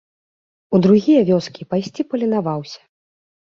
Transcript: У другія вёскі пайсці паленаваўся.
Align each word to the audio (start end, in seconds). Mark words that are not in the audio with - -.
У 0.77 0.79
другія 0.85 1.21
вёскі 1.29 1.69
пайсці 1.75 2.01
паленаваўся. 2.09 2.79